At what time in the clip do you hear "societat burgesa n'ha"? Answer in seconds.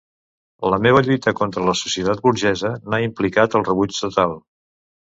1.83-3.05